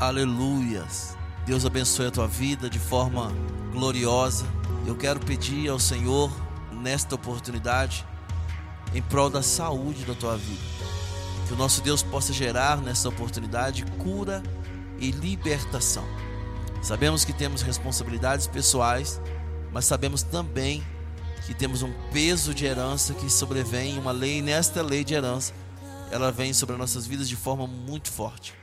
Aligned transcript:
Aleluias. 0.00 1.14
Deus 1.44 1.66
abençoe 1.66 2.06
a 2.06 2.10
tua 2.10 2.26
vida 2.26 2.70
de 2.70 2.78
forma 2.78 3.30
gloriosa. 3.70 4.46
Eu 4.86 4.96
quero 4.96 5.20
pedir 5.20 5.68
ao 5.68 5.78
Senhor 5.78 6.32
nesta 6.72 7.16
oportunidade 7.16 8.06
em 8.94 9.02
prol 9.02 9.28
da 9.28 9.42
saúde 9.42 10.06
da 10.06 10.14
tua 10.14 10.38
vida. 10.38 10.62
Que 11.46 11.52
o 11.52 11.56
nosso 11.56 11.82
Deus 11.82 12.02
possa 12.02 12.32
gerar 12.32 12.80
nessa 12.80 13.10
oportunidade 13.10 13.84
cura 13.98 14.42
e 14.98 15.10
libertação. 15.10 16.04
Sabemos 16.80 17.22
que 17.22 17.34
temos 17.34 17.60
responsabilidades 17.60 18.46
pessoais, 18.46 19.20
mas 19.70 19.84
sabemos 19.84 20.22
também 20.22 20.82
que 21.44 21.52
temos 21.52 21.82
um 21.82 21.92
peso 22.10 22.54
de 22.54 22.64
herança 22.64 23.12
que 23.12 23.28
sobrevém, 23.28 23.98
uma 23.98 24.12
lei, 24.12 24.40
nesta 24.40 24.80
lei 24.80 25.04
de 25.04 25.12
herança, 25.12 25.52
ela 26.10 26.32
vem 26.32 26.54
sobre 26.54 26.72
as 26.72 26.78
nossas 26.78 27.06
vidas 27.06 27.28
de 27.28 27.36
forma 27.36 27.66
muito 27.66 28.10
forte. 28.10 28.54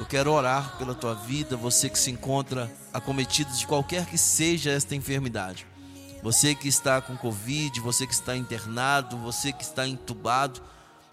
Eu 0.00 0.06
quero 0.06 0.32
orar 0.32 0.78
pela 0.78 0.94
tua 0.94 1.14
vida, 1.14 1.58
você 1.58 1.90
que 1.90 1.98
se 1.98 2.10
encontra 2.10 2.72
acometido 2.90 3.52
de 3.52 3.66
qualquer 3.66 4.06
que 4.06 4.16
seja 4.16 4.70
esta 4.70 4.96
enfermidade. 4.96 5.66
Você 6.22 6.54
que 6.54 6.68
está 6.68 7.02
com 7.02 7.18
Covid, 7.18 7.78
você 7.80 8.06
que 8.06 8.14
está 8.14 8.34
internado, 8.34 9.18
você 9.18 9.52
que 9.52 9.62
está 9.62 9.86
entubado, 9.86 10.62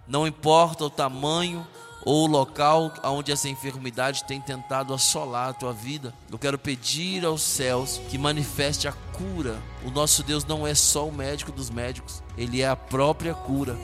não 0.07 0.25
importa 0.25 0.85
o 0.85 0.89
tamanho 0.89 1.67
ou 2.05 2.23
o 2.23 2.31
local 2.31 2.93
onde 3.03 3.29
essa 3.29 3.49
enfermidade 3.49 4.23
tem 4.23 4.39
tentado 4.39 4.93
assolar 4.93 5.49
a 5.49 5.53
tua 5.53 5.73
vida, 5.73 6.13
eu 6.31 6.39
quero 6.39 6.57
pedir 6.57 7.25
aos 7.25 7.41
céus 7.41 7.99
que 8.09 8.17
manifeste 8.17 8.87
a 8.87 8.93
cura. 8.93 9.61
O 9.83 9.91
nosso 9.91 10.23
Deus 10.23 10.45
não 10.45 10.65
é 10.65 10.73
só 10.73 11.05
o 11.05 11.11
médico 11.11 11.51
dos 11.51 11.69
médicos, 11.69 12.23
ele 12.37 12.61
é 12.61 12.69
a 12.69 12.75
própria 12.77 13.33
cura. 13.33 13.77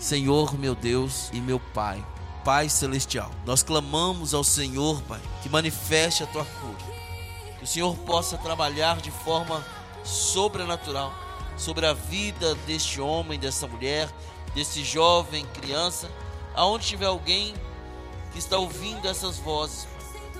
Senhor, 0.00 0.58
meu 0.58 0.74
Deus 0.74 1.28
e 1.34 1.38
meu 1.38 1.60
Pai, 1.60 2.02
Pai 2.44 2.68
Celestial. 2.68 3.30
Nós 3.46 3.62
clamamos 3.62 4.34
ao 4.34 4.42
Senhor, 4.42 5.00
Pai, 5.02 5.20
que 5.42 5.48
manifeste 5.48 6.22
a 6.22 6.26
tua 6.26 6.44
cura. 6.44 6.92
Que 7.58 7.64
o 7.64 7.66
Senhor 7.66 7.96
possa 7.98 8.36
trabalhar 8.36 9.00
de 9.00 9.10
forma 9.10 9.64
sobrenatural 10.04 11.12
sobre 11.56 11.86
a 11.86 11.92
vida 11.92 12.54
deste 12.66 13.00
homem, 13.00 13.38
dessa 13.38 13.66
mulher, 13.66 14.08
desse 14.54 14.82
jovem, 14.82 15.46
criança, 15.46 16.10
aonde 16.54 16.86
tiver 16.86 17.06
alguém 17.06 17.54
que 18.32 18.38
está 18.38 18.58
ouvindo 18.58 19.06
essas 19.06 19.38
vozes, 19.38 19.86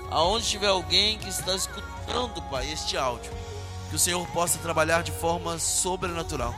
aonde 0.09 0.47
tiver 0.47 0.67
alguém 0.67 1.17
que 1.17 1.29
está 1.29 1.55
escutando, 1.55 2.41
Pai, 2.49 2.69
este 2.71 2.97
áudio, 2.97 3.31
que 3.89 3.95
o 3.95 3.99
Senhor 3.99 4.25
possa 4.27 4.59
trabalhar 4.59 5.03
de 5.03 5.11
forma 5.11 5.57
sobrenatural, 5.59 6.53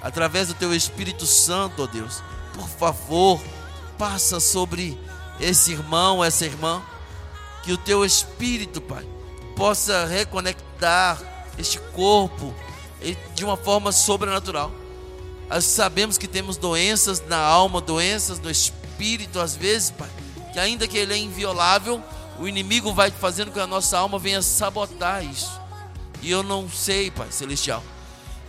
através 0.00 0.48
do 0.48 0.54
Teu 0.54 0.74
Espírito 0.74 1.26
Santo, 1.26 1.82
ó 1.82 1.86
Deus. 1.86 2.22
Por 2.54 2.68
favor, 2.68 3.40
passa 3.98 4.40
sobre 4.40 4.98
esse 5.40 5.72
irmão, 5.72 6.24
essa 6.24 6.44
irmã, 6.44 6.82
que 7.62 7.72
o 7.72 7.78
teu 7.78 8.04
espírito, 8.04 8.80
Pai, 8.80 9.06
possa 9.56 10.06
reconectar 10.06 11.20
este 11.58 11.78
corpo 11.92 12.54
de 13.34 13.44
uma 13.44 13.56
forma 13.56 13.92
sobrenatural. 13.92 14.70
Nós 15.48 15.64
sabemos 15.64 16.18
que 16.18 16.26
temos 16.26 16.56
doenças 16.56 17.24
na 17.26 17.38
alma, 17.38 17.80
doenças 17.80 18.38
no 18.40 18.50
espírito, 18.50 19.38
às 19.40 19.54
vezes, 19.54 19.90
Pai, 19.90 20.08
que 20.52 20.58
ainda 20.58 20.88
que 20.88 20.98
ele 20.98 21.14
é 21.14 21.16
inviolável, 21.16 22.02
o 22.38 22.46
inimigo 22.46 22.92
vai 22.92 23.10
fazendo 23.10 23.48
com 23.48 23.54
que 23.54 23.60
a 23.60 23.66
nossa 23.66 23.98
alma 23.98 24.18
venha 24.18 24.42
sabotar 24.42 25.24
isso. 25.24 25.60
E 26.22 26.30
eu 26.30 26.42
não 26.42 26.68
sei, 26.68 27.10
Pai 27.10 27.28
Celestial, 27.30 27.82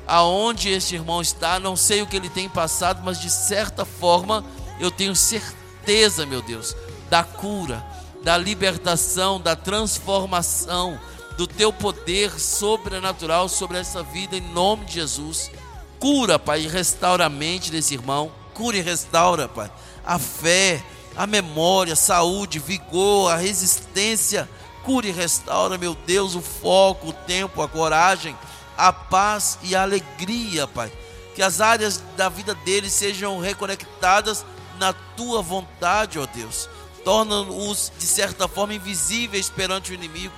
aonde 0.08 0.70
este 0.70 0.96
irmão 0.96 1.22
está, 1.22 1.60
não 1.60 1.76
sei 1.76 2.02
o 2.02 2.08
que 2.08 2.16
ele 2.16 2.30
tem 2.30 2.50
passado, 2.50 3.02
mas 3.04 3.22
de 3.22 3.30
certa 3.30 3.86
forma 3.86 4.44
eu 4.80 4.92
tenho 4.92 5.16
certeza, 5.16 6.26
meu 6.26 6.42
Deus, 6.42 6.76
da 7.10 7.24
cura, 7.24 7.86
da 8.24 8.38
libertação, 8.38 9.40
da 9.40 9.56
transformação, 9.56 11.00
do 11.38 11.48
teu 11.48 11.72
poder 11.72 12.40
sobrenatural 12.40 13.48
sobre 13.48 13.78
essa 13.78 14.04
vida, 14.04 14.36
em 14.36 14.42
nome 14.42 14.86
de 14.86 14.96
Jesus. 14.96 15.52
Cura, 16.00 16.38
Pai, 16.38 16.62
e 16.62 16.68
restaura 16.68 17.26
a 17.26 17.30
mente 17.30 17.72
desse 17.72 17.94
irmão. 17.94 18.32
Cura 18.54 18.78
e 18.78 18.82
restaura, 18.82 19.48
Pai, 19.48 19.72
a 20.06 20.20
fé, 20.20 20.84
a 21.16 21.26
memória, 21.26 21.94
a 21.94 21.96
saúde, 21.96 22.60
vigor, 22.60 23.32
a 23.32 23.38
resistência. 23.38 24.50
Cura 24.84 25.08
e 25.08 25.12
restaura, 25.12 25.78
meu 25.78 25.96
Deus, 25.96 26.36
o 26.36 26.42
foco, 26.42 27.10
o 27.10 27.14
tempo, 27.14 27.62
a 27.62 27.68
coragem, 27.68 28.36
a 28.78 28.92
paz 28.92 29.60
e 29.64 29.76
a 29.76 29.84
alegria, 29.84 30.68
Pai. 30.68 30.92
Que 31.36 31.42
as 31.42 31.62
áreas 31.62 32.02
da 32.16 32.30
vida 32.30 32.56
dele 32.56 32.90
sejam 32.90 33.40
reconectadas 33.40 34.44
na 34.78 34.94
tua 34.94 35.42
vontade, 35.42 36.20
ó 36.20 36.26
Deus. 36.26 36.70
Torna-os, 37.04 37.92
de 37.98 38.06
certa 38.06 38.48
forma, 38.48 38.74
invisíveis 38.74 39.50
perante 39.50 39.92
o 39.92 39.94
inimigo. 39.94 40.34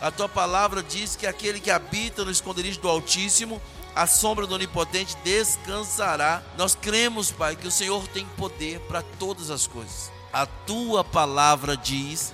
A 0.00 0.10
tua 0.10 0.28
palavra 0.28 0.82
diz 0.82 1.16
que 1.16 1.26
aquele 1.26 1.60
que 1.60 1.70
habita 1.70 2.24
no 2.24 2.30
esconderijo 2.30 2.80
do 2.80 2.88
Altíssimo, 2.88 3.60
a 3.94 4.06
sombra 4.06 4.46
do 4.46 4.54
Onipotente 4.54 5.16
descansará. 5.22 6.42
Nós 6.58 6.74
cremos, 6.74 7.30
Pai, 7.30 7.56
que 7.56 7.68
o 7.68 7.70
Senhor 7.70 8.06
tem 8.08 8.26
poder 8.36 8.80
para 8.80 9.02
todas 9.18 9.50
as 9.50 9.66
coisas. 9.66 10.10
A 10.32 10.46
tua 10.46 11.04
palavra 11.04 11.76
diz 11.76 12.32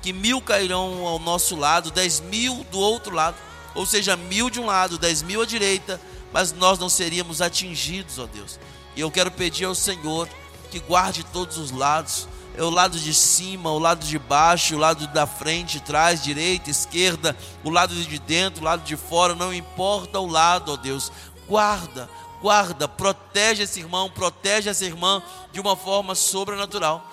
que 0.00 0.12
mil 0.12 0.40
cairão 0.40 1.06
ao 1.06 1.18
nosso 1.18 1.54
lado, 1.54 1.90
dez 1.90 2.18
mil 2.18 2.64
do 2.70 2.78
outro 2.78 3.14
lado, 3.14 3.36
ou 3.74 3.86
seja, 3.86 4.16
mil 4.16 4.50
de 4.50 4.58
um 4.58 4.66
lado, 4.66 4.98
dez 4.98 5.22
mil 5.22 5.42
à 5.42 5.46
direita, 5.46 6.00
mas 6.32 6.52
nós 6.52 6.78
não 6.78 6.88
seríamos 6.88 7.42
atingidos, 7.42 8.18
ó 8.18 8.26
Deus. 8.26 8.58
E 8.96 9.00
eu 9.00 9.10
quero 9.10 9.30
pedir 9.30 9.66
ao 9.66 9.74
Senhor 9.74 10.28
que 10.72 10.80
guarde 10.80 11.22
todos 11.22 11.58
os 11.58 11.70
lados. 11.70 12.26
É 12.56 12.62
o 12.62 12.70
lado 12.70 12.98
de 12.98 13.12
cima, 13.12 13.70
o 13.70 13.78
lado 13.78 14.04
de 14.04 14.18
baixo, 14.18 14.74
o 14.74 14.78
lado 14.78 15.06
da 15.08 15.26
frente, 15.26 15.80
trás, 15.80 16.22
direita, 16.22 16.70
esquerda, 16.70 17.36
o 17.62 17.70
lado 17.70 17.94
de 17.94 18.18
dentro, 18.18 18.62
o 18.62 18.64
lado 18.64 18.82
de 18.82 18.96
fora, 18.96 19.34
não 19.34 19.52
importa 19.52 20.18
o 20.18 20.26
lado, 20.26 20.72
ó 20.72 20.76
Deus. 20.76 21.12
Guarda, 21.46 22.08
guarda, 22.40 22.88
protege 22.88 23.62
esse 23.62 23.80
irmão, 23.80 24.10
protege 24.10 24.70
essa 24.70 24.84
irmã 24.84 25.22
de 25.52 25.60
uma 25.60 25.76
forma 25.76 26.14
sobrenatural. 26.14 27.06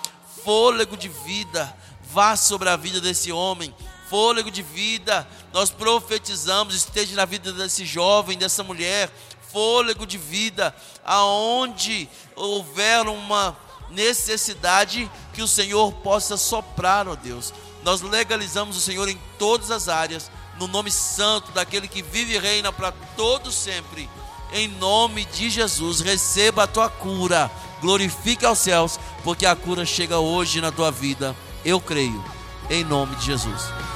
Fôlego 0.43 0.95
de 0.95 1.09
vida, 1.09 1.73
vá 2.11 2.35
sobre 2.35 2.69
a 2.69 2.77
vida 2.77 3.01
desse 3.01 3.31
homem, 3.31 3.73
fôlego 4.09 4.49
de 4.49 4.63
vida, 4.63 5.27
nós 5.53 5.69
profetizamos, 5.69 6.75
esteja 6.75 7.15
na 7.15 7.25
vida 7.25 7.53
desse 7.53 7.85
jovem, 7.85 8.37
dessa 8.37 8.63
mulher, 8.63 9.09
fôlego 9.51 10.05
de 10.05 10.17
vida, 10.17 10.75
aonde 11.05 12.07
houver 12.35 13.07
uma 13.07 13.57
necessidade 13.89 15.09
que 15.33 15.41
o 15.41 15.47
Senhor 15.47 15.91
possa 15.93 16.37
soprar, 16.37 17.07
ó 17.07 17.15
Deus. 17.15 17.53
Nós 17.83 18.01
legalizamos 18.01 18.77
o 18.77 18.81
Senhor 18.81 19.07
em 19.07 19.19
todas 19.37 19.71
as 19.71 19.87
áreas, 19.87 20.29
no 20.59 20.67
nome 20.67 20.91
santo 20.91 21.51
daquele 21.51 21.87
que 21.87 22.01
vive 22.01 22.35
e 22.35 22.39
reina 22.39 22.71
para 22.71 22.91
todo 23.15 23.51
sempre. 23.51 24.09
Em 24.51 24.67
nome 24.67 25.25
de 25.25 25.49
Jesus, 25.49 26.01
receba 26.01 26.63
a 26.63 26.67
tua 26.67 26.89
cura. 26.89 27.49
Glorifique 27.81 28.45
aos 28.45 28.59
céus, 28.59 28.99
porque 29.23 29.45
a 29.45 29.55
cura 29.55 29.85
chega 29.85 30.19
hoje 30.19 30.59
na 30.59 30.71
tua 30.71 30.91
vida. 30.91 31.35
Eu 31.63 31.79
creio. 31.79 32.23
Em 32.69 32.83
nome 32.83 33.15
de 33.15 33.25
Jesus. 33.25 33.88